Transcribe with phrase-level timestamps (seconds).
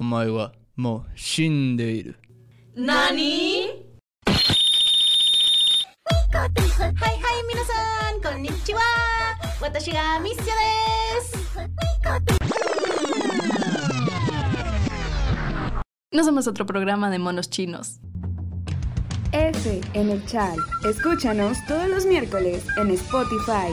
[0.00, 2.16] お前はもう死んでいる。
[2.74, 3.68] 何
[6.32, 7.72] はいはい皆さ
[8.14, 8.80] んこんにちは
[9.60, 10.50] 私がミッショで
[11.22, 11.36] す
[16.12, 18.00] No somos otro programa de monos chinos.
[19.32, 20.56] F en el chat.
[20.88, 23.72] Escúchanos todos los miércoles en Spotify.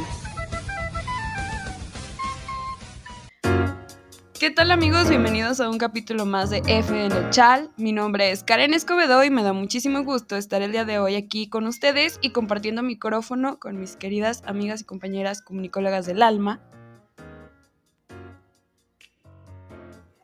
[4.39, 5.09] ¿Qué tal amigos?
[5.09, 7.71] Bienvenidos a un capítulo más de F en el Chal.
[7.77, 11.17] Mi nombre es Karen Escobedo y me da muchísimo gusto estar el día de hoy
[11.17, 16.61] aquí con ustedes y compartiendo micrófono con mis queridas amigas y compañeras comunicólogas del alma.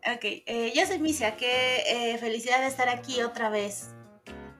[0.07, 3.91] Ok, eh, yo soy Misia, qué eh, felicidad de estar aquí otra vez.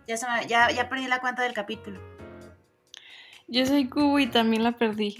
[0.09, 2.01] Ya, se me- ya, ya perdí la cuenta del capítulo.
[3.47, 5.17] Yo soy Cubo y también la perdí.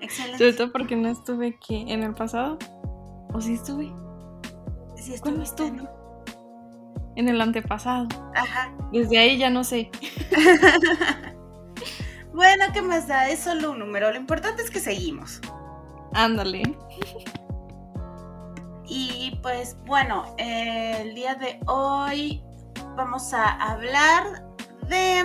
[0.00, 0.38] Excelente.
[0.38, 2.58] Sobre todo porque no estuve aquí en el pasado.
[3.32, 3.92] ¿O sí estuve?
[4.96, 5.82] Sí, ¿Cuándo estuviste, estuve?
[5.82, 5.90] ¿no?
[7.16, 8.08] En el antepasado.
[8.34, 8.72] Ajá.
[8.92, 9.90] Desde ahí ya no sé.
[12.32, 13.28] Bueno, ¿qué más da?
[13.28, 14.10] Es solo un número.
[14.10, 15.40] Lo importante es que seguimos.
[16.14, 16.62] Ándale.
[18.86, 22.42] Y pues bueno, eh, el día de hoy
[22.96, 24.46] vamos a hablar
[24.88, 25.24] de...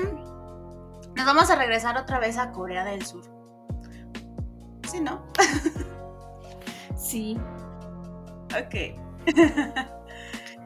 [1.16, 3.24] Nos vamos a regresar otra vez a Corea del Sur.
[4.90, 5.26] ¿Sí, no?
[6.98, 7.38] Sí.
[8.56, 8.96] Ok.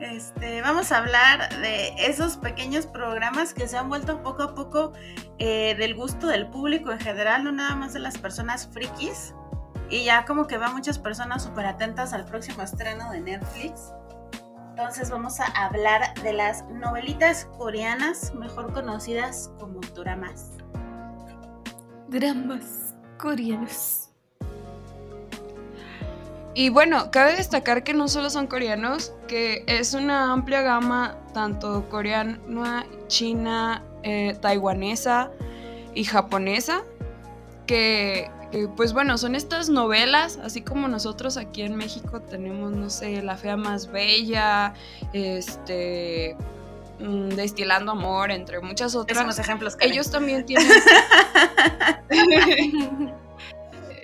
[0.02, 4.94] Este, vamos a hablar de esos pequeños programas que se han vuelto poco a poco
[5.38, 9.36] eh, del gusto del público en general, no nada más de las personas frikis.
[9.92, 13.94] Y ya como que va muchas personas súper atentas al próximo estreno de Netflix.
[14.72, 20.58] Entonces vamos a hablar de las novelitas coreanas, mejor conocidas como doramas.
[22.08, 24.11] Dramas coreanos.
[26.54, 31.88] Y bueno, cabe destacar que no solo son coreanos, que es una amplia gama tanto
[31.90, 35.32] coreana, china, eh, taiwanesa
[35.96, 36.84] y japonesa,
[37.68, 38.30] que
[38.76, 43.38] pues bueno, son estas novelas, así como nosotros aquí en México tenemos, no sé, La
[43.38, 44.74] Fea Más Bella,
[45.14, 46.36] este,
[47.00, 49.18] mm, Destilando Amor, entre muchas otras.
[49.18, 49.78] Pésimos ejemplos.
[49.78, 49.94] Karen.
[49.94, 50.68] Ellos también tienen...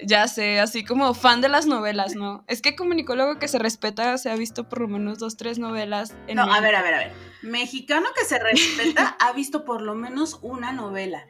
[0.07, 2.43] ya sé, así como fan de las novelas, ¿no?
[2.47, 6.15] Es que comunicólogo que se respeta se ha visto por lo menos dos, tres novelas.
[6.27, 7.11] En No, a ver, a ver, a ver.
[7.41, 11.25] Mexicano que se respeta ha visto por lo menos una novela.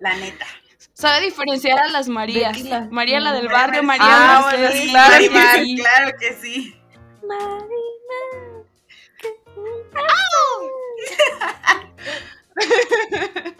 [0.00, 0.46] La neta.
[0.94, 2.60] Sabe diferenciar a las Marías.
[2.62, 4.00] La- María la del barrio, Mercedes.
[4.00, 5.76] María Ah, bueno, sí, claro que Marimar, sí.
[5.76, 6.76] claro que sí.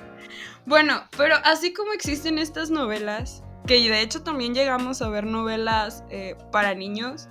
[0.64, 6.04] Bueno, pero así como existen estas novelas, que de hecho también llegamos a ver novelas
[6.08, 7.28] eh, para niños,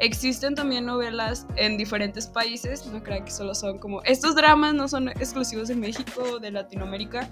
[0.00, 4.02] existen también novelas en diferentes países, no crean que solo son como...
[4.02, 7.28] Estos dramas no son exclusivos de México o de Latinoamérica,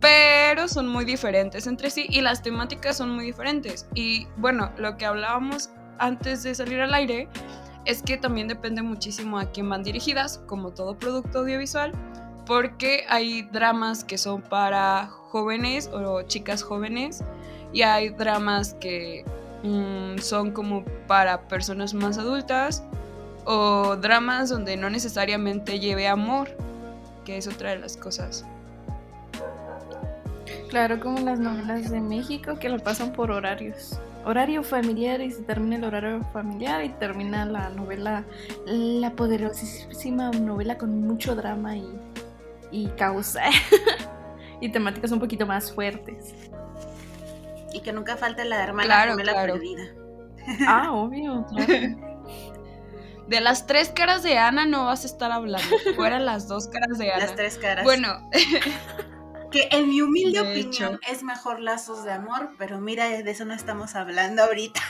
[0.00, 3.88] pero son muy diferentes entre sí y las temáticas son muy diferentes.
[3.94, 7.28] Y bueno, lo que hablábamos antes de salir al aire
[7.86, 11.92] es que también depende muchísimo a quién van dirigidas, como todo producto audiovisual
[12.46, 17.22] porque hay dramas que son para jóvenes o chicas jóvenes
[17.72, 19.24] y hay dramas que
[19.64, 22.84] mm, son como para personas más adultas
[23.44, 26.48] o dramas donde no necesariamente lleve amor,
[27.24, 28.44] que es otra de las cosas.
[30.68, 33.98] Claro, como las novelas de México que lo pasan por horarios.
[34.24, 38.24] Horario familiar y se termina el horario familiar y termina la novela,
[38.66, 41.86] la poderosísima novela con mucho drama y,
[42.70, 43.42] y causa.
[44.60, 46.34] y temáticas un poquito más fuertes.
[47.72, 49.52] Y que nunca falte la hermana Claro, gemela claro.
[49.54, 49.82] perdida.
[50.66, 51.72] Ah, obvio, claro.
[53.28, 55.66] De las tres caras de Ana no vas a estar hablando,
[55.96, 57.24] fuera las dos caras de Ana.
[57.26, 57.82] Las tres caras.
[57.82, 58.30] Bueno,
[59.50, 60.98] que en mi humilde De opinión hecho.
[61.10, 64.80] es mejor Lazos de Amor, pero mira, de eso no estamos hablando ahorita.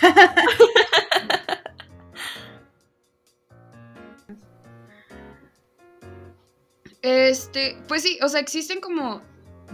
[7.06, 9.22] Este, pues sí, o sea, existen como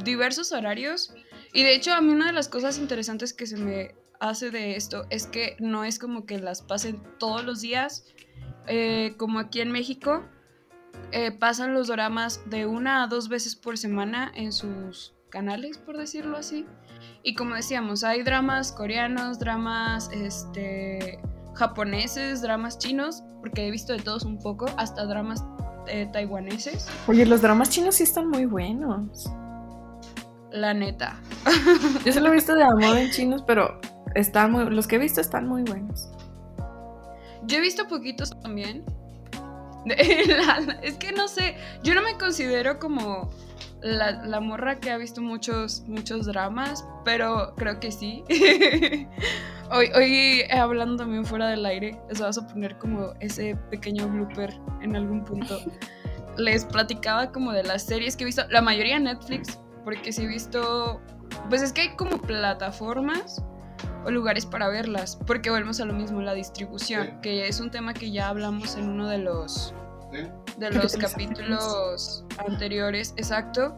[0.04, 1.14] diversos horarios.
[1.54, 4.76] Y de hecho, a mí una de las cosas interesantes que se me hace de
[4.76, 8.04] esto es que no es como que las pasen todos los días,
[8.66, 10.24] eh, como aquí en México.
[11.10, 15.96] eh, pasan los doramas de una a dos veces por semana en sus canales, por
[15.96, 16.66] decirlo así.
[17.22, 21.18] Y como decíamos, hay dramas coreanos, dramas este,
[21.54, 25.42] japoneses, dramas chinos, porque he visto de todos un poco, hasta dramas
[25.86, 26.88] eh, taiwaneses.
[27.06, 29.30] Oye, los dramas chinos sí están muy buenos.
[30.50, 31.20] La neta.
[32.04, 33.80] Yo solo he visto de amor en chinos, pero
[34.14, 36.08] están muy, los que he visto están muy buenos.
[37.44, 38.84] Yo he visto poquitos también.
[40.82, 43.30] es que no sé, yo no me considero como
[43.82, 48.24] la, la, morra que ha visto muchos, muchos dramas, pero creo que sí.
[49.70, 54.54] hoy, hoy hablando también fuera del aire, eso vas a poner como ese pequeño blooper
[54.80, 55.58] en algún punto.
[56.36, 60.26] Les platicaba como de las series que he visto, la mayoría Netflix, porque sí he
[60.26, 61.00] visto,
[61.50, 63.42] pues es que hay como plataformas
[64.04, 67.92] o lugares para verlas, porque volvemos a lo mismo, la distribución, que es un tema
[67.92, 69.74] que ya hablamos en uno de los
[70.70, 73.76] de los capítulos anteriores, exacto.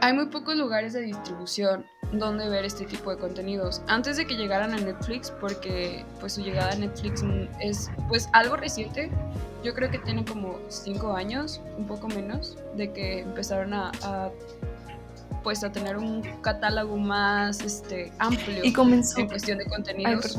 [0.00, 3.82] Hay muy pocos lugares de distribución donde ver este tipo de contenidos.
[3.88, 7.24] Antes de que llegaran a Netflix, porque pues su llegada a Netflix
[7.60, 9.10] es pues algo reciente.
[9.64, 14.30] Yo creo que tiene como cinco años, un poco menos, de que empezaron a, a
[15.42, 20.38] pues a tener un catálogo más este, amplio y comenzó, en cuestión de contenidos.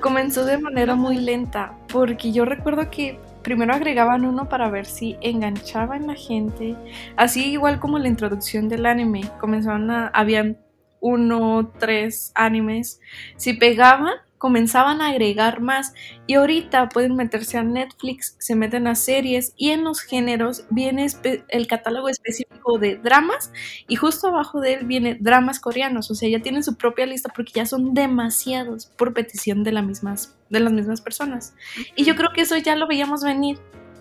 [0.00, 5.16] Comenzó de manera muy lenta, porque yo recuerdo que primero agregaban uno para ver si
[5.20, 6.74] enganchaba en la gente,
[7.16, 10.58] así igual como la introducción del anime, comenzaban a, habían
[10.98, 13.00] uno, tres animes,
[13.36, 15.94] si pegaban comenzaban a agregar más
[16.26, 21.06] y ahorita pueden meterse a Netflix, se meten a series y en los géneros viene
[21.48, 23.52] el catálogo específico de dramas
[23.88, 27.30] y justo abajo de él viene dramas coreanos, o sea, ya tienen su propia lista
[27.34, 31.54] porque ya son demasiados por petición de, mismas, de las mismas personas.
[31.94, 33.58] Y yo creo que eso ya lo veíamos venir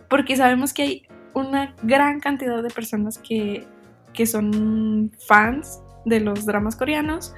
[0.10, 1.04] porque sabemos que hay
[1.34, 3.66] una gran cantidad de personas que,
[4.14, 7.34] que son fans de los dramas coreanos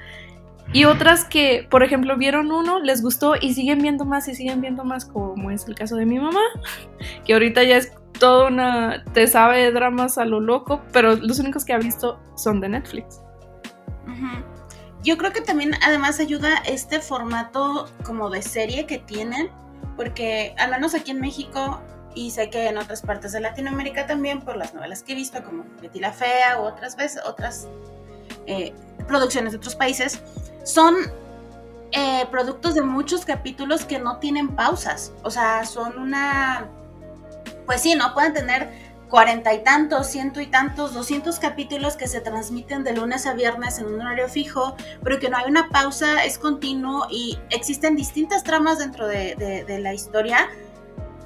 [0.72, 4.60] y otras que, por ejemplo, vieron uno, les gustó y siguen viendo más y siguen
[4.60, 6.40] viendo más, como es el caso de mi mamá,
[7.24, 11.38] que ahorita ya es toda una, te sabe de dramas a lo loco, pero los
[11.38, 13.20] únicos que ha visto son de Netflix.
[15.04, 19.48] Yo creo que también además ayuda este formato como de serie que tienen,
[19.96, 21.80] porque al menos aquí en México
[22.14, 25.42] y sé que en otras partes de Latinoamérica también por las novelas que he visto
[25.44, 27.68] como Betty la Fea u otras veces otras
[28.46, 28.72] eh,
[29.06, 30.20] producciones de otros países
[30.68, 30.96] son
[31.92, 35.12] eh, productos de muchos capítulos que no tienen pausas.
[35.22, 36.68] O sea, son una...
[37.64, 38.12] Pues sí, ¿no?
[38.12, 38.70] Pueden tener
[39.08, 43.78] cuarenta y tantos, ciento y tantos, doscientos capítulos que se transmiten de lunes a viernes
[43.78, 48.44] en un horario fijo, pero que no hay una pausa, es continuo y existen distintas
[48.44, 50.50] tramas dentro de, la historia,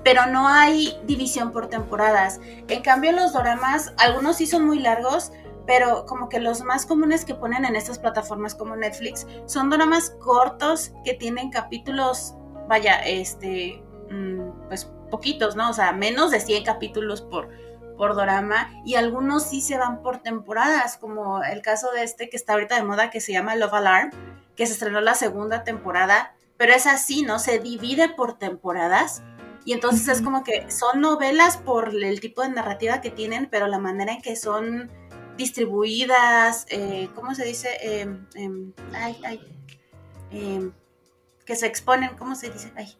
[0.04, 2.40] pero no hay división por temporadas.
[2.68, 5.32] En cambio, los doramas, algunos sí son muy largos,
[5.66, 10.10] pero como que los más comunes que ponen en estas plataformas como Netflix son dramas
[10.20, 12.34] cortos que tienen capítulos,
[12.68, 15.70] vaya, este, mm, pues poquitos, ¿no?
[15.70, 17.48] O sea, menos de 100 capítulos por,
[17.96, 22.36] por drama y algunos sí se van por temporadas, como el caso de este que
[22.36, 24.10] está ahorita de moda que se llama Love Alarm,
[24.56, 27.38] que se estrenó la segunda temporada, pero es así, ¿no?
[27.38, 29.22] Se divide por temporadas.
[29.64, 33.68] Y entonces es como que son novelas por el tipo de narrativa que tienen, pero
[33.68, 34.90] la manera en que son
[35.36, 37.68] distribuidas, eh, ¿cómo se dice?
[37.80, 39.40] Em, ay, ay,
[40.30, 40.72] em,
[41.44, 42.72] que se exponen, ¿cómo se dice?
[42.76, 42.96] Ay,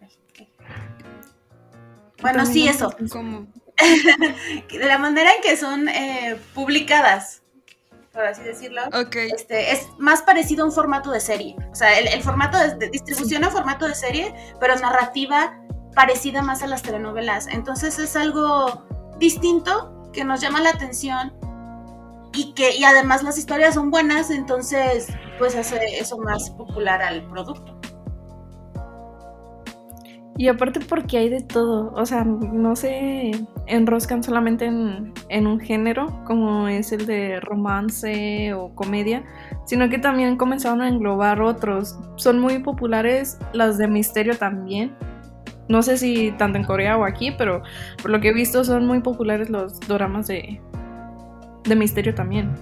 [2.22, 2.94] bueno, sí, eso.
[3.10, 3.48] ¿Cómo?
[4.70, 7.42] de la manera en que son eh, publicadas,
[8.12, 8.82] por así decirlo,
[9.12, 11.56] este, es más parecido a un formato de serie.
[11.70, 15.58] O sea, el, formato de, distribución a formato de serie, pero narrativa
[15.94, 17.48] parecida más a las telenovelas.
[17.48, 18.86] Entonces es algo
[19.18, 21.32] distinto que nos llama la atención
[22.34, 25.08] y que y además las historias son buenas, entonces
[25.38, 27.78] pues hace eso más popular al producto.
[30.38, 33.32] Y aparte porque hay de todo, o sea, no se
[33.66, 39.24] enroscan solamente en, en, un género como es el de romance o comedia,
[39.66, 41.98] sino que también comenzaron a englobar otros.
[42.16, 44.96] Son muy populares las de misterio también.
[45.68, 47.62] No sé si tanto en Corea o aquí, pero
[48.00, 50.60] por lo que he visto son muy populares los dramas de,
[51.64, 52.52] de misterio también.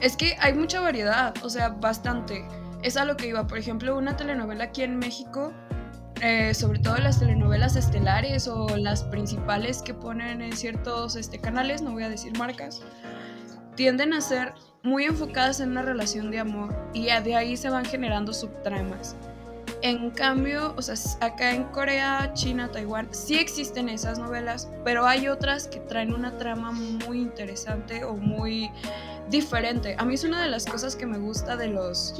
[0.00, 2.44] Es que hay mucha variedad, o sea, bastante.
[2.82, 5.52] Es a lo que iba, por ejemplo, una telenovela aquí en México,
[6.20, 11.82] eh, sobre todo las telenovelas estelares o las principales que ponen en ciertos este, canales,
[11.82, 12.82] no voy a decir marcas,
[13.74, 17.84] tienden a ser muy enfocadas en una relación de amor y de ahí se van
[17.84, 19.16] generando subtramas.
[19.82, 25.28] En cambio, o sea, acá en Corea, China, Taiwán, sí existen esas novelas, pero hay
[25.28, 28.70] otras que traen una trama muy interesante o muy
[29.30, 29.94] diferente.
[29.98, 32.14] A mí es una de las cosas que me gusta de los,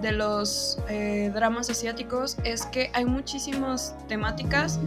[0.00, 4.80] de los eh, dramas asiáticos, es que hay muchísimas temáticas.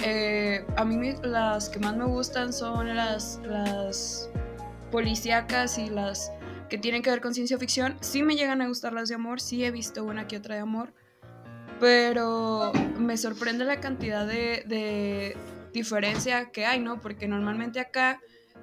[0.00, 4.30] Eh, a mí las que más me gustan son las, las
[4.90, 6.32] policíacas y las
[6.70, 7.96] que tienen que ver con ciencia ficción.
[8.00, 10.62] Sí me llegan a gustar las de amor, sí he visto una que otra de
[10.62, 10.92] amor
[11.80, 15.36] pero me sorprende la cantidad de, de
[15.72, 17.00] diferencia que hay, ¿no?
[17.00, 18.20] Porque normalmente acá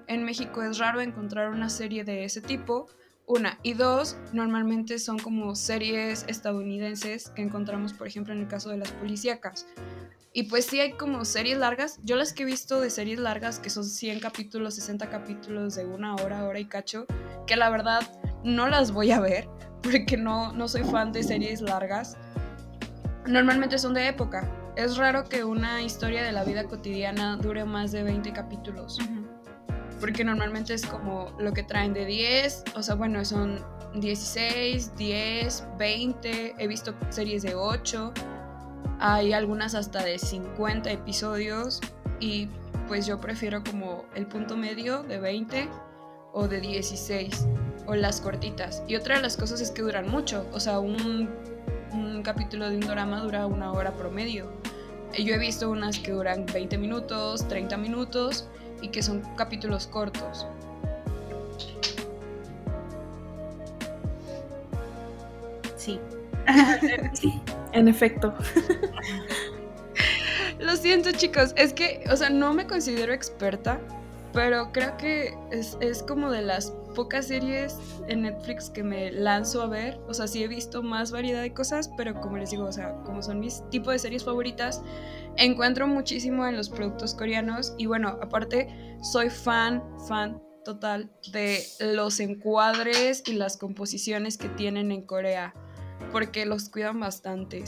[0.08, 2.88] en México es raro encontrar una serie de ese tipo.
[3.26, 3.58] Una.
[3.64, 8.78] Y dos, normalmente son como series estadounidenses que encontramos, por ejemplo, en el caso de
[8.78, 9.66] las policíacas.
[10.34, 12.00] Y pues sí hay como series largas.
[12.04, 15.86] Yo las que he visto de series largas, que son 100 capítulos, 60 capítulos de
[15.86, 17.06] una hora, hora y cacho,
[17.48, 18.02] que la verdad
[18.44, 19.48] no las voy a ver,
[19.84, 22.18] porque no, no soy fan de series largas.
[23.26, 24.50] Normalmente son de época.
[24.76, 29.00] Es raro que una historia de la vida cotidiana dure más de 20 capítulos
[30.04, 33.64] porque normalmente es como lo que traen de 10, o sea, bueno, son
[33.96, 38.12] 16, 10, 20, he visto series de 8,
[39.00, 41.80] hay algunas hasta de 50 episodios
[42.20, 42.50] y
[42.90, 45.70] pues yo prefiero como el punto medio de 20
[46.34, 47.48] o de 16
[47.88, 48.84] o las cortitas.
[48.90, 51.30] Y otra de las cosas es que duran mucho, o sea, un,
[51.94, 54.52] un capítulo de un drama dura una hora promedio.
[55.18, 58.48] Yo he visto unas que duran 20 minutos, 30 minutos
[58.82, 60.48] y que son capítulos cortos.
[65.78, 66.00] Sí.
[67.14, 67.42] sí,
[67.74, 68.34] en efecto.
[70.60, 73.80] Lo siento chicos, es que, o sea, no me considero experta,
[74.32, 79.62] pero creo que es, es, como de las pocas series en Netflix que me lanzo
[79.62, 80.00] a ver.
[80.08, 82.96] O sea, sí he visto más variedad de cosas, pero como les digo, o sea,
[83.04, 84.82] como son mis tipos de series favoritas,
[85.38, 92.20] encuentro muchísimo en los productos coreanos y bueno, aparte soy fan, fan total de los
[92.20, 95.54] encuadres y las composiciones que tienen en Corea,
[96.12, 97.64] porque los cuidan bastante,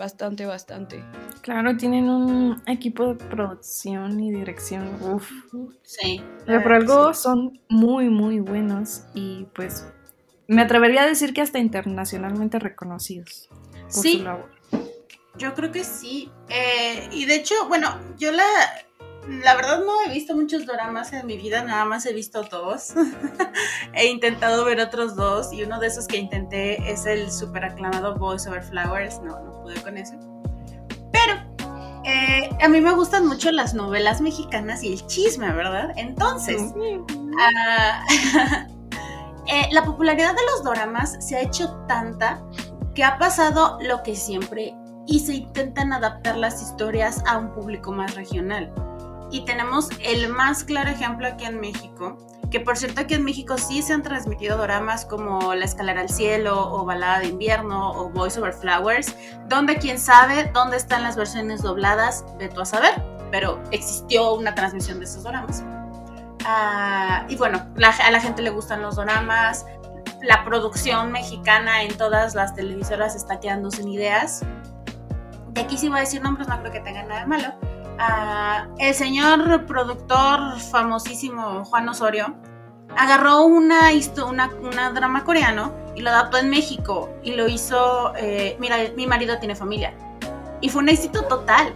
[0.00, 1.04] bastante, bastante.
[1.42, 5.30] Claro, tienen un equipo de producción y dirección, uff.
[5.82, 6.22] Sí.
[6.46, 9.86] Pero por algo son muy, muy buenos y pues
[10.48, 13.50] me atrevería a decir que hasta internacionalmente reconocidos
[13.82, 14.18] por sí.
[14.18, 14.50] su labor.
[15.36, 16.30] Yo creo que sí.
[16.48, 18.44] Eh, y de hecho, bueno, yo la,
[19.28, 22.94] la verdad no he visto muchos dramas en mi vida, nada más he visto dos.
[23.94, 28.16] he intentado ver otros dos y uno de esos que intenté es el super aclamado
[28.16, 29.20] Boys Over Flowers.
[29.20, 30.14] No, no pude con eso.
[31.12, 31.34] Pero
[32.04, 35.92] eh, a mí me gustan mucho las novelas mexicanas y el chisme, ¿verdad?
[35.96, 37.06] Entonces, uh,
[39.46, 42.42] eh, la popularidad de los dramas se ha hecho tanta
[42.94, 44.74] que ha pasado lo que siempre
[45.06, 48.72] y se intentan adaptar las historias a un público más regional.
[49.30, 52.18] Y tenemos el más claro ejemplo aquí en México,
[52.50, 56.08] que por cierto aquí en México sí se han transmitido dramas como La escalera al
[56.08, 59.14] cielo o Balada de invierno o Voice Over Flowers,
[59.48, 64.54] donde quién sabe dónde están las versiones dobladas, de tú a saber, pero existió una
[64.54, 65.62] transmisión de esos dramas.
[66.40, 69.66] Uh, y bueno, la, a la gente le gustan los dramas,
[70.22, 74.42] la producción mexicana en todas las televisoras está quedando sin ideas,
[75.52, 77.54] de aquí sí voy a decir nombres, no creo que tenga nada de malo.
[78.78, 82.34] El señor productor famosísimo Juan Osorio
[82.96, 83.90] agarró una,
[84.26, 89.06] una, una, drama coreano y lo adaptó en México y lo hizo, eh, mira, mi
[89.06, 89.92] marido tiene familia.
[90.60, 91.74] Y fue un éxito total.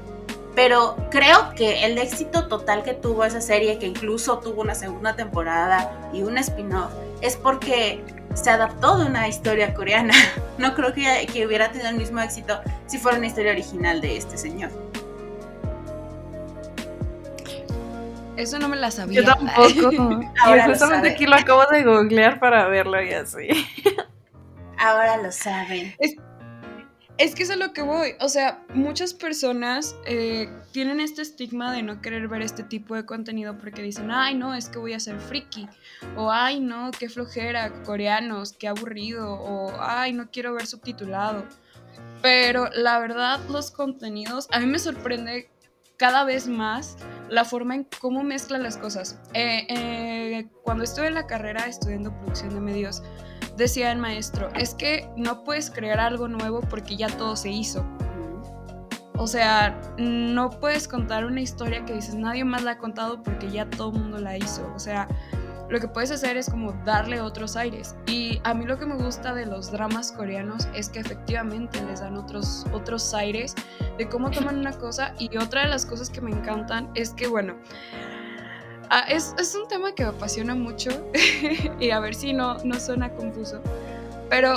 [0.55, 5.17] Pero creo que el éxito total que tuvo esa serie, que incluso tuvo una segunda
[5.17, 8.05] temporada y un spin-off, es porque
[8.35, 10.15] se adaptó de una historia coreana.
[10.57, 14.39] No creo que, hubiera tenido el mismo éxito si fuera una historia original de este
[14.39, 14.71] señor.
[18.37, 19.23] Eso no me la sabía.
[19.23, 20.21] Yo tampoco.
[20.43, 23.49] Ahora justamente aquí lo acabo de googlear para verlo y así.
[24.79, 25.95] Ahora lo saben.
[25.99, 26.17] Es,
[27.17, 28.15] es que es a lo que voy.
[28.21, 33.07] O sea, muchas personas eh, tienen este estigma de no querer ver este tipo de
[33.07, 35.69] contenido porque dicen, ay, no, es que voy a ser friki.
[36.17, 39.33] O, ay, no, qué flojera, coreanos, qué aburrido.
[39.33, 41.45] O, ay, no quiero ver subtitulado.
[42.21, 45.51] Pero la verdad, los contenidos, a mí me sorprende
[45.97, 46.97] cada vez más
[47.29, 49.19] la forma en cómo mezclan las cosas.
[49.33, 53.03] Eh, eh, cuando estuve en la carrera estudiando producción de medios,
[53.57, 57.85] decía el maestro, es que no puedes crear algo nuevo porque ya todo se hizo.
[59.17, 63.49] O sea, no puedes contar una historia que dices, nadie más la ha contado porque
[63.49, 64.69] ya todo el mundo la hizo.
[64.75, 65.07] O sea,
[65.69, 67.97] lo que puedes hacer es como darle otros aires.
[68.07, 72.01] Y a mí lo que me gusta de los dramas coreanos es que efectivamente les
[72.01, 73.55] dan otros, otros aires
[73.99, 75.15] de cómo toman una cosa.
[75.19, 77.55] Y otra de las cosas que me encantan es que, bueno,
[78.91, 80.91] Ah, es, es, un tema que me apasiona mucho
[81.81, 83.61] y a ver si no, no suena confuso.
[84.29, 84.55] Pero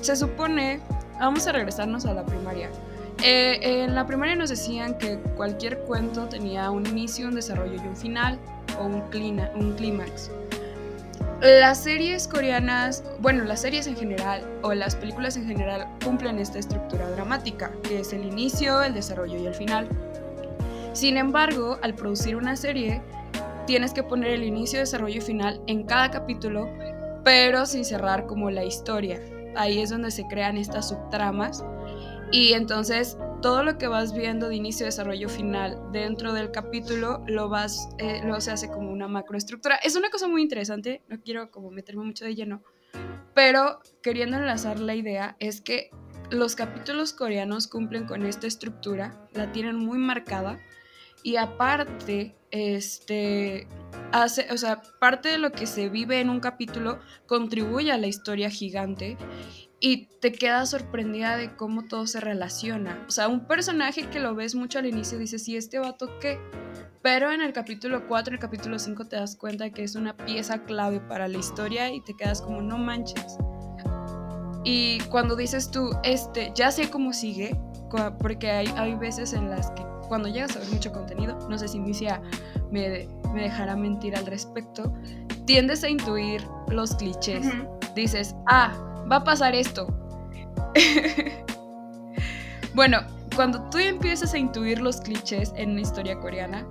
[0.00, 0.80] se supone,
[1.18, 2.70] vamos a regresarnos a la primaria.
[3.22, 7.86] Eh, en la primaria nos decían que cualquier cuento tenía un inicio, un desarrollo y
[7.86, 8.38] un final
[8.78, 10.30] o un, clina, un clímax.
[11.40, 16.58] Las series coreanas, bueno, las series en general o las películas en general cumplen esta
[16.58, 19.88] estructura dramática, que es el inicio, el desarrollo y el final.
[20.92, 23.00] Sin embargo, al producir una serie,
[23.66, 26.68] tienes que poner el inicio, desarrollo y final en cada capítulo,
[27.24, 29.20] pero sin cerrar como la historia.
[29.56, 31.64] Ahí es donde se crean estas subtramas
[32.32, 37.48] y entonces todo lo que vas viendo de inicio, desarrollo, final dentro del capítulo lo
[37.48, 39.76] vas, eh, luego se hace como una macroestructura.
[39.76, 42.62] Es una cosa muy interesante, no quiero como meterme mucho de lleno,
[43.34, 45.90] pero queriendo enlazar la idea es que
[46.30, 50.58] los capítulos coreanos cumplen con esta estructura, la tienen muy marcada
[51.22, 53.66] y aparte, este,
[54.12, 58.06] hace, o sea, parte de lo que se vive en un capítulo contribuye a la
[58.06, 59.16] historia gigante
[59.80, 63.02] y te quedas sorprendida de cómo todo se relaciona.
[63.08, 66.38] O sea, un personaje que lo ves mucho al inicio dices, ¿y este vato qué?
[67.02, 70.64] Pero en el capítulo 4, el capítulo 5 te das cuenta que es una pieza
[70.64, 73.38] clave para la historia y te quedas como, no manches.
[74.64, 77.58] Y cuando dices tú, este, ya sé cómo sigue,
[78.18, 81.68] porque hay, hay veces en las que cuando llegas a ver mucho contenido, no sé
[81.68, 82.20] si Misia
[82.70, 84.92] me, me dejará mentir al respecto,
[85.46, 87.46] tiendes a intuir los clichés.
[87.94, 89.88] Dices, ah, va a pasar esto.
[92.74, 93.00] bueno,
[93.34, 96.66] cuando tú empiezas a intuir los clichés en una historia coreana,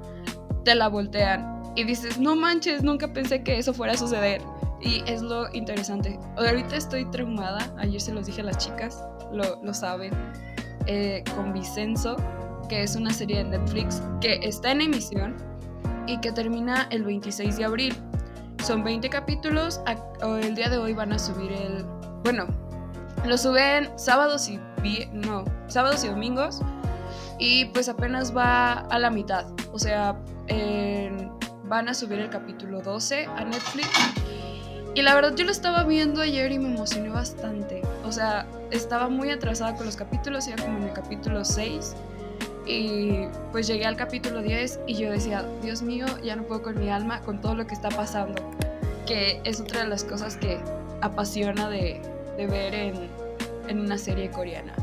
[0.64, 4.42] te la voltean y dices, no manches, nunca pensé que eso fuera a suceder.
[4.82, 6.18] Y es lo interesante.
[6.38, 9.04] Ahorita estoy traumada, ayer se los dije a las chicas,
[9.34, 10.14] lo, lo saben,
[10.88, 12.16] eh, con Vicenzo,
[12.70, 15.36] que es una serie de Netflix que está en emisión
[16.08, 17.96] y que termina el 26 de abril.
[18.64, 19.82] Son 20 capítulos,
[20.42, 21.86] el día de hoy van a subir el
[22.24, 22.48] bueno,
[23.26, 24.60] lo suben sábados y
[25.12, 26.62] no, sábados y domingos
[27.40, 29.46] y pues apenas va a la mitad.
[29.72, 30.16] O sea,
[31.64, 33.90] van a subir el capítulo 12 a Netflix.
[34.94, 37.82] Y la verdad yo lo estaba viendo ayer y me emocioné bastante.
[38.06, 41.96] O sea, estaba muy atrasada con los capítulos, ya como en el capítulo 6.
[42.66, 46.80] Y pues llegué al capítulo 10 y yo decía, Dios mío, ya no puedo con
[46.80, 48.42] mi alma, con todo lo que está pasando.
[49.06, 50.60] Que es otra de las cosas que
[51.02, 52.02] apasiona de,
[52.38, 54.74] ver en, una serie coreana.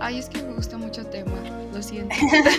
[0.00, 1.32] Ay, es que me gusta mucho el tema,
[1.72, 2.14] lo siento.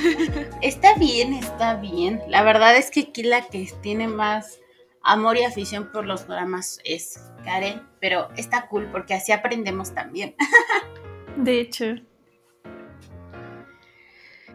[0.61, 2.21] está bien, está bien.
[2.27, 4.59] La verdad es que aquí la que tiene más
[5.03, 10.35] amor y afición por los dramas es Karen, pero está cool porque así aprendemos también.
[11.37, 11.85] De hecho.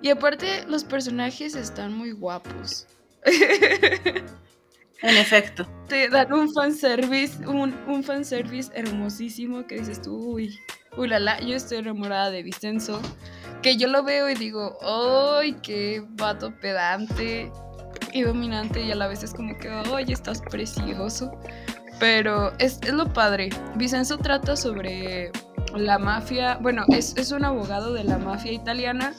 [0.03, 2.87] Y aparte, los personajes están muy guapos.
[5.03, 5.67] En efecto.
[5.89, 10.59] Te dan un fanservice, un, un fanservice hermosísimo que dices tú, uy,
[10.97, 13.01] uy, la, la, yo estoy enamorada de Vicenzo.
[13.63, 17.51] Que yo lo veo y digo, ¡ay, qué vato pedante
[18.13, 18.81] y dominante!
[18.83, 21.31] Y a la vez es como que, ¡ay, estás precioso!
[21.99, 23.51] Pero es, es lo padre.
[23.77, 25.31] Vicenzo trata sobre
[25.75, 29.13] la mafia, bueno, es, es un abogado de la mafia italiana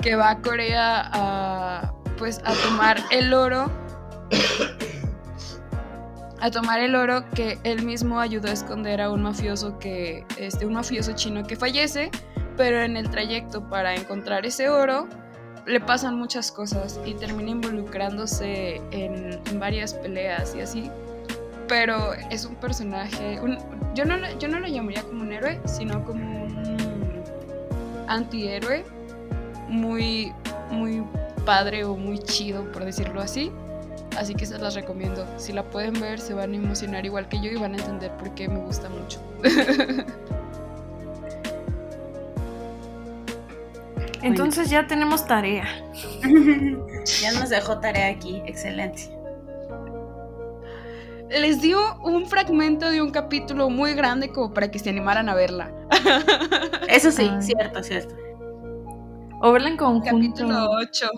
[0.00, 3.70] que va a Corea a, pues, a tomar el oro
[6.40, 10.64] a tomar el oro que él mismo ayudó a esconder a un mafioso que este
[10.66, 12.10] un mafioso chino que fallece,
[12.56, 15.06] pero en el trayecto para encontrar ese oro
[15.66, 20.90] le pasan muchas cosas y termina involucrándose en, varias peleas y así.
[21.68, 23.38] Pero es un personaje,
[23.94, 27.22] yo, no, yo no lo llamaría como un héroe, sino como un
[28.08, 28.84] antihéroe
[29.68, 30.32] muy,
[30.70, 31.04] muy
[31.44, 33.52] padre o muy chido, por decirlo así.
[34.16, 35.26] Así que se las recomiendo.
[35.38, 38.10] Si la pueden ver, se van a emocionar igual que yo y van a entender
[38.16, 39.20] por qué me gusta mucho.
[44.22, 45.66] Entonces ya tenemos tarea.
[47.22, 48.42] ya nos dejó tarea aquí.
[48.46, 49.10] Excelente.
[51.30, 55.34] Les dio un fragmento de un capítulo muy grande como para que se animaran a
[55.34, 55.72] verla.
[56.88, 58.14] Eso sí, cierto, cierto.
[59.40, 60.10] O verla en conjunto.
[60.10, 61.10] Capítulo 8.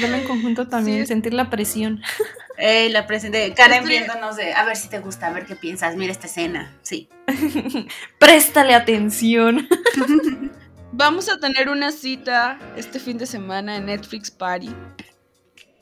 [0.00, 2.00] Verlo en conjunto también, sentir la presión.
[2.90, 5.96] la presión de Karen viéndonos de a ver si te gusta, a ver qué piensas,
[5.96, 7.08] mira esta escena, sí.
[8.18, 9.68] Préstale atención.
[10.92, 14.70] Vamos a tener una cita este fin de semana en Netflix Party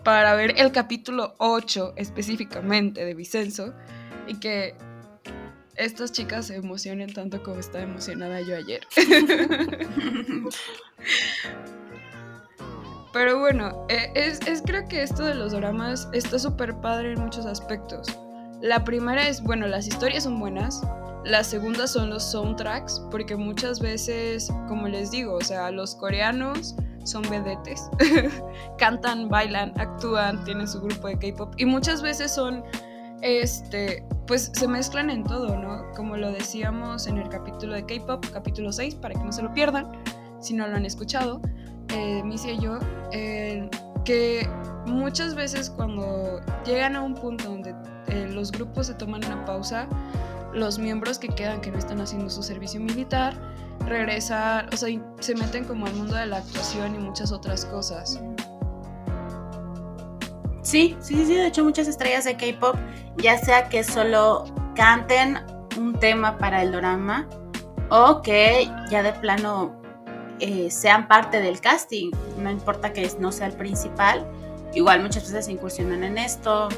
[0.04, 3.74] para ver el capítulo 8 específicamente de Vicenzo
[4.26, 4.76] y que
[5.74, 8.86] estas chicas se emocionen tanto como estaba emocionada yo ayer.
[13.12, 17.46] Pero bueno, eh, es, creo que esto de los dramas está súper padre en muchos
[17.46, 18.08] aspectos.
[18.60, 20.82] La primera es, bueno, las historias son buenas.
[21.24, 26.74] La segunda son los soundtracks, porque muchas veces, como les digo, o sea, los coreanos
[27.04, 27.88] son vedetes.
[28.78, 32.62] Cantan, bailan, actúan, tienen su grupo de K-pop y muchas veces son
[33.22, 35.90] este, pues se mezclan en todo, ¿no?
[35.96, 39.52] Como lo decíamos en el capítulo de K-pop, capítulo 6, para que no se lo
[39.52, 39.90] pierdan,
[40.40, 41.40] si no lo han escuchado,
[41.90, 42.78] eh, Missy y yo,
[43.12, 43.68] eh,
[44.04, 44.48] que
[44.86, 47.74] muchas veces cuando llegan a un punto donde
[48.08, 49.86] eh, los grupos se toman una pausa,
[50.52, 53.34] los miembros que quedan que no están haciendo su servicio militar
[53.86, 54.88] regresan, o sea,
[55.20, 58.20] se meten como al mundo de la actuación y muchas otras cosas.
[60.62, 62.76] Sí, sí, sí, de hecho muchas estrellas de K-pop,
[63.18, 65.38] ya sea que solo canten
[65.78, 67.26] un tema para el drama
[67.90, 69.77] o que ya de plano
[70.40, 74.26] eh, sean parte del casting, no importa que no sea el principal,
[74.74, 76.68] igual muchas veces incursionan en esto,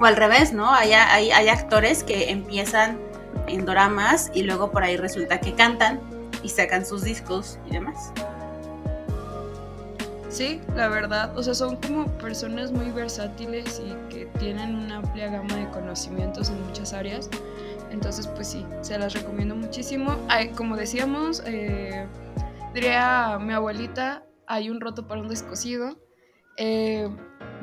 [0.00, 0.72] o al revés, ¿no?
[0.72, 2.98] Hay, hay, hay actores que empiezan
[3.46, 6.00] en dramas y luego por ahí resulta que cantan
[6.42, 8.12] y sacan sus discos y demás.
[10.28, 15.28] Sí, la verdad, o sea, son como personas muy versátiles y que tienen una amplia
[15.28, 17.30] gama de conocimientos en muchas áreas.
[17.90, 20.16] Entonces, pues sí, se las recomiendo muchísimo.
[20.54, 22.06] como decíamos, eh,
[22.74, 25.98] diría mi abuelita, hay un roto para un descosido.
[26.56, 27.08] Eh,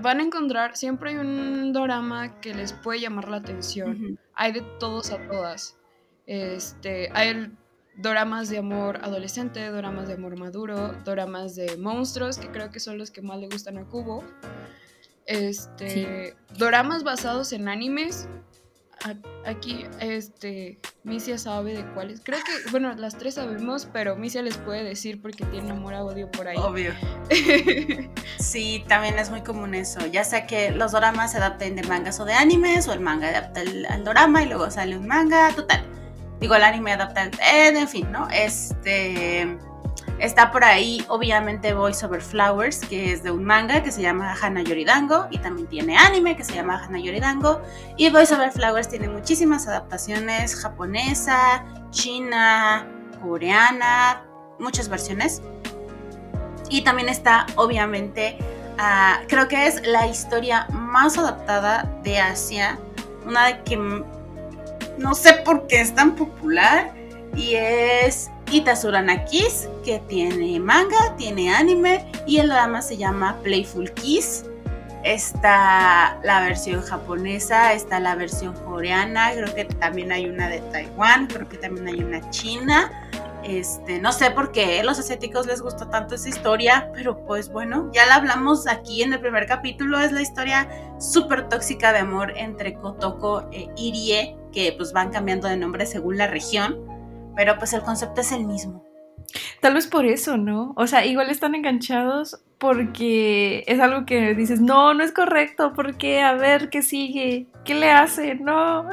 [0.02, 4.20] van a encontrar, siempre hay un drama que les puede llamar la atención.
[4.34, 5.78] Hay de todos a todas.
[6.26, 7.52] Este, hay
[7.98, 12.98] doramas de amor adolescente, doramas de amor maduro, doramas de monstruos, que creo que son
[12.98, 14.24] los que más le gustan a Kubo.
[15.26, 18.28] Este, doramas basados en animes.
[19.46, 22.22] Aquí, este, Misia sabe de cuáles.
[22.24, 26.04] Creo que, bueno, las tres sabemos, pero Misia les puede decir porque tiene amor a
[26.04, 26.58] odio por ahí.
[26.58, 26.94] Obvio.
[28.40, 30.06] sí, también es muy común eso.
[30.08, 33.30] Ya sea que los doramas se adapten de mangas o de animes, o el manga
[33.30, 35.86] adapta al, al dorama y luego sale un manga, total
[36.40, 38.28] digo, el anime adaptante, eh, en fin, ¿no?
[38.30, 39.58] Este,
[40.20, 44.36] está por ahí, obviamente, Voice Over Flowers, que es de un manga que se llama
[44.42, 47.62] Hana Yoridango, y también tiene anime que se llama Hana Yoridango,
[47.98, 52.88] y Voice Over Flowers tiene muchísimas adaptaciones, japonesa, china,
[53.22, 54.24] coreana,
[54.60, 55.42] muchas versiones.
[56.70, 58.38] Y también está, obviamente,
[58.78, 62.80] ah, creo que es la historia más adaptada de Asia,
[63.26, 63.78] una de que
[64.98, 66.94] no sé por qué es tan popular
[67.36, 73.92] y es Itasurana Kiss, que tiene manga, tiene anime y el drama se llama Playful
[73.96, 74.46] Kiss.
[75.04, 81.28] Está la versión japonesa, está la versión coreana, creo que también hay una de Taiwán,
[81.28, 82.90] creo que también hay una china.
[83.44, 87.50] Este, no sé por qué a los asiáticos les gusta tanto esa historia, pero pues
[87.50, 92.00] bueno, ya la hablamos aquí en el primer capítulo, es la historia súper tóxica de
[92.00, 96.95] amor entre Kotoko e Irie, que pues van cambiando de nombre según la región,
[97.36, 98.84] pero pues el concepto es el mismo.
[99.60, 100.74] Tal vez por eso, ¿no?
[100.78, 106.22] O sea, igual están enganchados porque es algo que dices, no, no es correcto, porque
[106.22, 108.90] a ver qué sigue, qué le hace, no.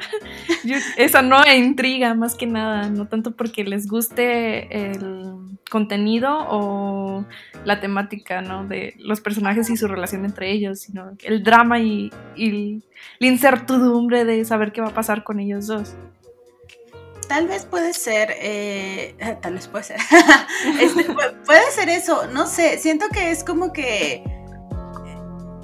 [0.96, 7.24] esa no intriga más que nada, no tanto porque les guste el contenido o
[7.64, 8.66] la temática, ¿no?
[8.66, 12.83] De los personajes y su relación entre ellos, sino el drama y, y
[13.18, 15.94] la incertidumbre de saber qué va a pasar con ellos dos
[17.28, 20.00] tal vez puede ser, eh, tal vez puede ser,
[20.80, 21.04] este,
[21.46, 24.22] puede ser eso, no sé, siento que es como que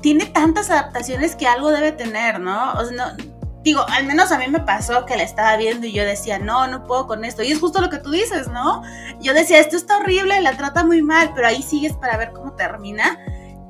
[0.00, 2.72] tiene tantas adaptaciones que algo debe tener, ¿no?
[2.74, 3.24] O sea, no,
[3.62, 6.66] digo, al menos a mí me pasó que la estaba viendo y yo decía, no,
[6.66, 7.42] no puedo con esto.
[7.42, 8.82] Y es justo lo que tú dices, ¿no?
[9.20, 12.54] Yo decía, esto está horrible, la trata muy mal, pero ahí sigues para ver cómo
[12.54, 13.18] termina.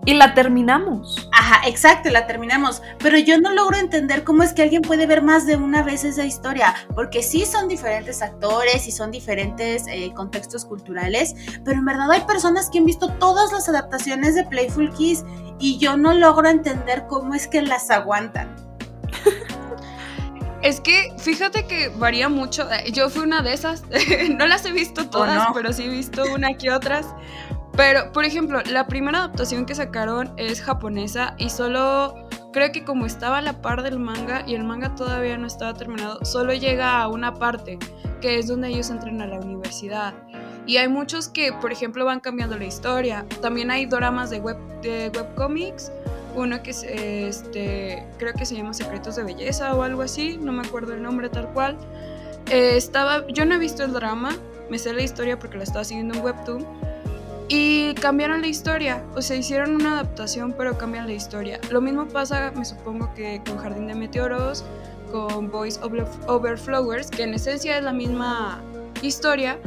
[0.09, 1.29] Y la terminamos.
[1.33, 2.81] Ajá, exacto, la terminamos.
[2.99, 6.03] Pero yo no logro entender cómo es que alguien puede ver más de una vez
[6.03, 11.85] esa historia, porque sí son diferentes actores y son diferentes eh, contextos culturales, pero en
[11.85, 15.27] verdad hay personas que han visto todas las adaptaciones de Playful Kiss
[15.59, 18.57] y yo no logro entender cómo es que las aguantan.
[20.61, 22.66] Es que fíjate que varía mucho.
[22.92, 23.85] Yo fui una de esas.
[24.37, 27.07] no las he visto todas, pero sí he visto una que otras.
[27.79, 32.12] Pero, por ejemplo, la primera adaptación que sacaron es japonesa y solo
[32.53, 35.75] creo que como estaba a la par del manga y el manga todavía no estaba
[35.75, 37.79] terminado, solo llega a una parte,
[38.21, 40.12] que es donde ellos entran a la universidad.
[40.67, 43.25] Y hay muchos que, por ejemplo, van cambiando la historia.
[43.41, 45.93] También hay dramas de web de webcomics,
[46.35, 50.51] uno que es este, creo que se llama Secretos de Belleza o algo así, no
[50.51, 51.79] me acuerdo el nombre tal cual.
[52.51, 54.31] Eh, estaba, yo no he visto el drama,
[54.69, 56.88] me sé la historia porque la estaba siguiendo en Webtoon
[57.49, 61.59] y cambiaron la historia, o sea, hicieron una adaptación, pero cambian la historia.
[61.71, 64.65] Lo mismo pasa, me supongo que con Jardín de Meteoros,
[65.11, 65.81] con Boys
[66.27, 68.63] Over Flowers, que en esencia es la misma
[69.01, 69.59] historia,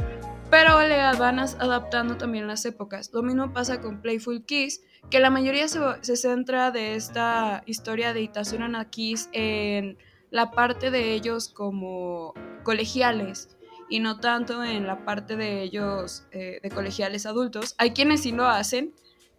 [0.48, 3.10] pero le van adaptando también las épocas.
[3.12, 8.12] Lo mismo pasa con Playful Kiss, que la mayoría se, se centra de esta historia
[8.12, 9.98] de Itazura no Kiss en
[10.30, 13.56] la parte de ellos como colegiales
[13.88, 17.74] y no tanto en la parte de ellos eh, de colegiales adultos.
[17.78, 18.94] Hay quienes sí lo hacen,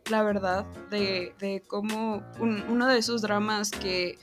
[0.10, 4.18] la verdad, de, de cómo uno de esos dramas que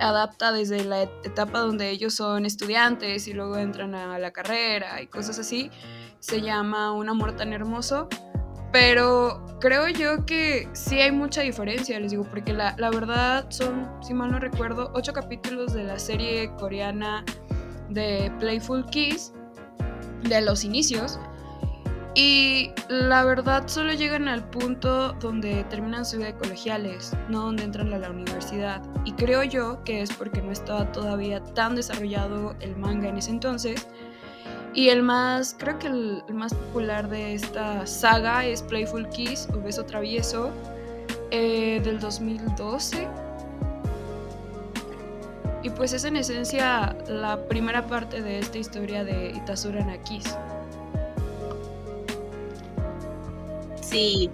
[0.00, 5.06] adapta desde la etapa donde ellos son estudiantes y luego entran a la carrera y
[5.06, 5.70] cosas así,
[6.18, 8.08] se llama Un amor tan hermoso.
[8.72, 13.88] Pero creo yo que sí hay mucha diferencia, les digo, porque la, la verdad son,
[14.02, 17.24] si mal no recuerdo, ocho capítulos de la serie coreana
[17.88, 19.32] de Playful Kiss,
[20.22, 21.18] de los inicios.
[22.14, 27.64] Y la verdad solo llegan al punto donde terminan su vida de colegiales, no donde
[27.64, 28.80] entran a la universidad.
[29.04, 33.30] Y creo yo que es porque no estaba todavía tan desarrollado el manga en ese
[33.32, 33.86] entonces
[34.76, 39.58] y el más, creo que el, más popular de esta saga es Playful Kiss o
[39.58, 40.50] Beso Travieso
[41.30, 43.08] eh, del 2012.
[45.66, 50.36] Y pues es en esencia la primera parte de esta historia de Itazura na Kiss.
[53.80, 54.30] Sí.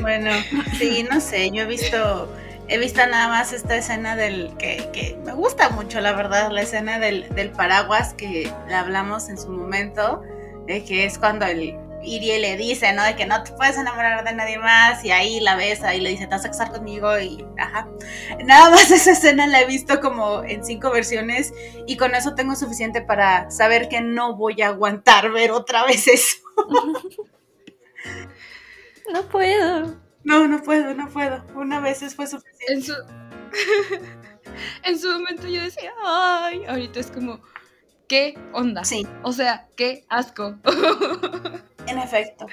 [0.00, 0.30] Bueno,
[0.78, 2.32] sí, no sé, yo he visto
[2.68, 6.98] he visto nada más esta escena del que, me gusta mucho, la verdad, la escena
[6.98, 10.22] del, paraguas que hablamos en su momento,
[10.66, 13.04] de que es cuando el Irie le dice, ¿no?
[13.04, 16.10] De que no te puedes enamorar de nadie más y ahí la besa y le
[16.10, 17.88] dice, te vas a casar conmigo y ajá.
[18.44, 21.52] Nada más esa escena la he visto como en cinco versiones
[21.86, 26.08] y con eso tengo suficiente para saber que no voy a aguantar ver otra vez
[26.08, 26.36] eso.
[29.12, 29.96] no puedo.
[30.24, 31.44] No, no puedo, no puedo.
[31.54, 32.64] Una vez fue suficiente.
[32.68, 32.92] En su...
[34.84, 37.40] en su momento yo decía, ay, ahorita es como,
[38.08, 38.84] ¿qué onda?
[38.84, 39.06] Sí.
[39.22, 40.56] O sea, qué asco.
[41.90, 42.46] En efecto.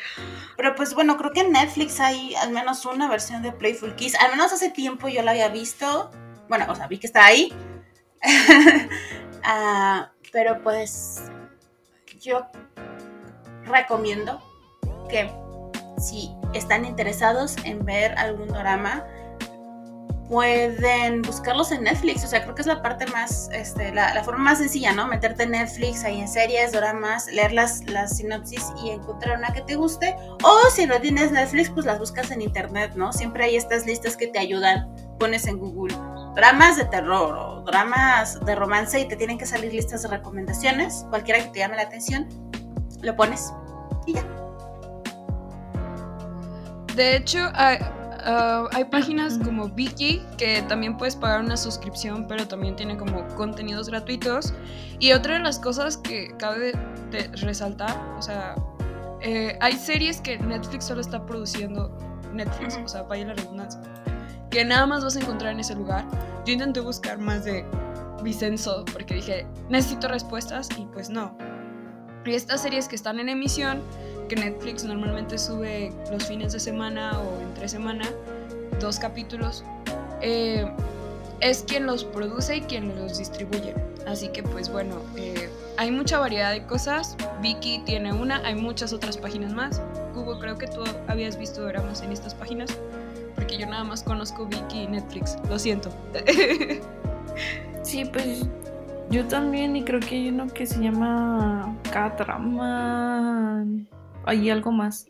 [0.55, 4.15] Pero pues bueno, creo que en Netflix hay al menos una versión de Playful Kiss.
[4.15, 6.11] Al menos hace tiempo yo la había visto.
[6.49, 7.53] Bueno, o sea, vi que está ahí.
[9.49, 11.21] Ah, pero pues
[12.19, 12.47] yo
[13.63, 14.41] recomiendo
[15.09, 15.31] que
[15.97, 19.05] si están interesados en ver algún drama,
[20.29, 22.23] pueden buscarlos en Netflix.
[22.23, 25.07] O sea, creo que es la parte más, este, la, forma más sencilla, ¿no?
[25.07, 29.61] Meterte en Netflix, ahí en series, dramas, leer las, las sinopsis y encontrar una que
[29.61, 30.15] te guste.
[30.43, 33.13] O si no tienes Netflix, pues las buscas en internet, ¿no?
[33.13, 34.87] Siempre hay estas listas que te ayudan.
[35.19, 35.95] Pones en Google
[36.37, 41.03] dramas de terror o dramas de romance y te tienen que salir listas de recomendaciones.
[41.09, 42.29] Cualquiera que te llame la atención,
[43.01, 43.51] lo pones
[44.05, 44.23] y ya.
[46.95, 47.79] De hecho, hay,
[48.23, 53.27] ah, hay páginas como Viki que también puedes pagar una suscripción, pero también tiene como
[53.35, 54.53] contenidos gratuitos.
[54.99, 56.73] Y otra de las cosas que cabe
[57.11, 58.55] de resaltar, o sea,
[59.21, 61.95] eh, hay series que Netflix solo está produciendo,
[62.33, 63.81] Netflix, o sea, vaya la redundancia,
[64.49, 66.05] que nada más vas a encontrar en ese lugar.
[66.45, 67.65] Yo intenté buscar más de
[68.23, 71.37] Vicenzo porque dije, necesito respuestas y pues no.
[72.27, 73.81] Y estas series que están en emisión
[74.27, 78.03] que Netflix normalmente sube los fines de semana o entre semana
[78.79, 79.63] dos capítulos,
[80.21, 80.69] eh,
[81.39, 83.73] es quien los produce y quien los distribuye.
[84.05, 87.15] Así que pues bueno, eh, hay mucha variedad de cosas.
[87.41, 89.81] Vicky tiene una, hay muchas otras páginas más.
[90.15, 92.69] Hugo, creo que tú habías visto dramas en estas páginas,
[93.35, 95.91] porque yo nada más conozco Vicky y Netflix, lo siento.
[97.83, 98.45] sí, pues
[99.09, 103.87] yo también y creo que hay uno que se llama Catraman
[104.27, 105.07] hay algo más.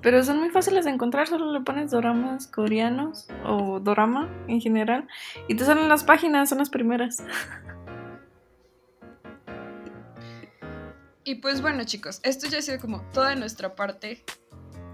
[0.00, 5.08] Pero son muy fáciles de encontrar, solo le pones doramas coreanos o dorama en general
[5.48, 7.22] y te salen las páginas, son las primeras.
[11.24, 14.24] Y pues bueno chicos, esto ya ha sido como toda nuestra parte.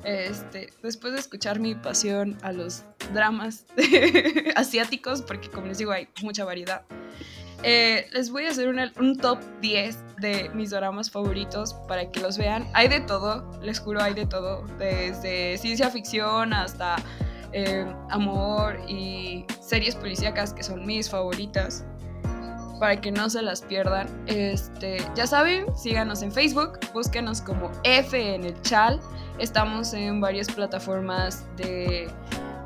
[0.04, 3.66] Este, después de escuchar mi pasión a los dramas
[4.56, 6.82] asiáticos, porque como les digo hay mucha variedad.
[7.66, 12.37] Eh, les voy a hacer un top 10 de mis dramas favoritos para que los
[12.37, 12.68] vean.
[12.74, 14.66] Hay de todo, les juro, hay de todo.
[14.79, 16.96] Desde ciencia ficción hasta
[17.53, 21.87] eh, amor y series policíacas que son mis favoritas.
[22.79, 24.09] Para que no se las pierdan.
[24.27, 29.00] Este, ya saben, síganos en Facebook, búsquenos como F en el chal.
[29.38, 32.11] Estamos en varias plataformas de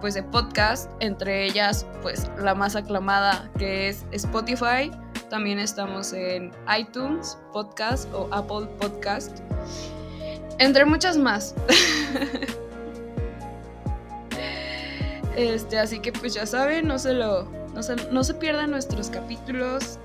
[0.00, 4.92] pues de podcast, entre ellas pues la más aclamada que es Spotify,
[5.30, 9.40] también estamos en iTunes Podcast o Apple Podcast,
[10.58, 11.54] entre muchas más.
[15.36, 19.10] este, así que pues ya saben, no se lo no se, no se pierdan nuestros
[19.10, 19.98] capítulos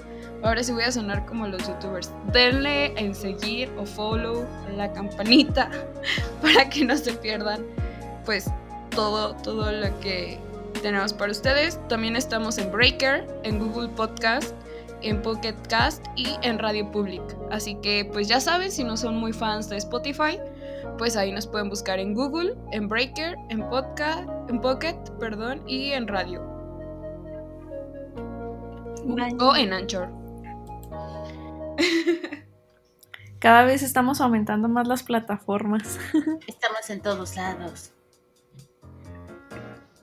[0.44, 2.12] Ahora sí voy a sonar como los youtubers.
[2.34, 5.72] Denle en seguir o follow la campanita
[6.42, 7.66] para que no se pierdan
[8.26, 8.50] pues
[8.96, 10.40] todo, todo lo que
[10.82, 11.80] tenemos para ustedes.
[11.88, 14.54] También estamos en Breaker, en Google Podcast,
[15.02, 17.22] en Pocket Cast y en Radio Public.
[17.52, 20.40] Así que pues ya saben, si no son muy fans de Spotify,
[20.98, 25.92] pues ahí nos pueden buscar en Google, en Breaker, en Podcast, en Pocket, perdón, y
[25.92, 26.42] en Radio.
[29.40, 30.10] O en Anchor.
[33.40, 36.00] Cada vez estamos aumentando más las plataformas.
[36.48, 37.92] Estamos en todos lados.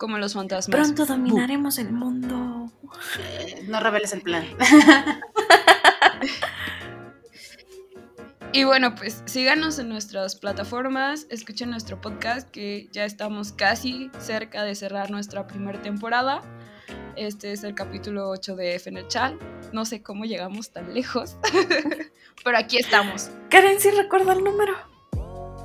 [0.01, 0.81] Como los fantasmas.
[0.81, 2.73] Pronto dominaremos el mundo.
[3.19, 4.47] Eh, no reveles el plan.
[8.53, 14.65] Y bueno, pues síganos en nuestras plataformas, escuchen nuestro podcast que ya estamos casi cerca
[14.65, 16.43] de cerrar nuestra primera temporada.
[17.15, 19.35] Este es el capítulo 8 de F en el chat.
[19.73, 21.37] No sé cómo llegamos tan lejos,
[22.45, 23.31] pero aquí estamos.
[23.51, 24.75] Karen, ¿sí recuerda el número?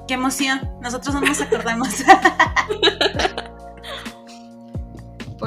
[0.08, 0.62] Qué emoción.
[0.80, 1.90] Nosotros no nos acordamos.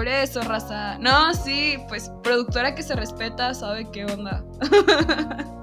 [0.08, 0.96] Eso, raza.
[0.98, 4.42] No, sí, pues productora que se respeta sabe qué onda.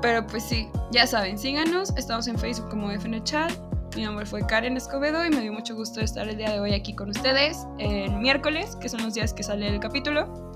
[0.00, 1.94] Pero pues sí, ya saben, síganos.
[1.96, 2.90] Estamos en Facebook como
[3.24, 3.52] Chat.
[3.94, 6.72] Mi nombre fue Karen Escobedo y me dio mucho gusto estar el día de hoy
[6.72, 10.54] aquí con ustedes en miércoles, que son los días que sale el capítulo.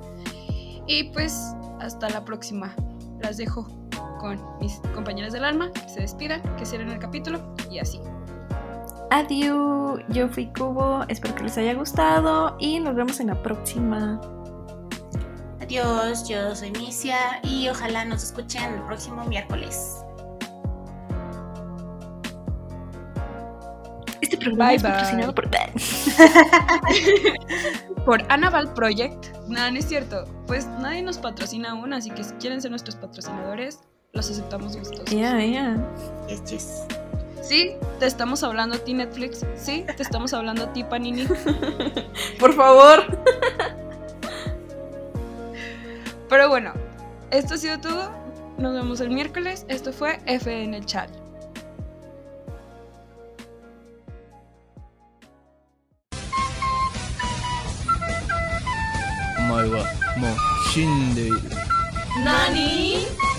[0.87, 2.75] Y pues hasta la próxima.
[3.21, 3.69] Las dejo
[4.19, 8.01] con mis compañeras del alma, que se despidan, que cierren el capítulo y así.
[9.11, 14.21] Adiós, yo fui Cubo, espero que les haya gustado y nos vemos en la próxima.
[15.61, 19.97] Adiós, yo soy Misia y ojalá nos escuchen el próximo miércoles.
[24.21, 24.93] Este programa Bye, es bye.
[24.93, 25.51] patrocinado por
[28.05, 29.27] Por Anaval Project.
[29.49, 30.25] Nada, no es cierto.
[30.47, 33.81] Pues nadie nos patrocina aún, así que si quieren ser nuestros patrocinadores,
[34.13, 35.05] los aceptamos gustosos.
[35.07, 35.77] Ya, ya.
[36.29, 36.87] Yes, yes.
[37.41, 39.45] Sí, te estamos hablando a ti Netflix.
[39.57, 41.27] Sí, te estamos hablando a ti Panini.
[42.39, 43.19] Por favor.
[46.29, 46.73] Pero bueno,
[47.31, 48.13] esto ha sido todo.
[48.59, 49.65] Nos vemos el miércoles.
[49.69, 51.11] Esto fue F en el chat.
[63.23, 63.30] お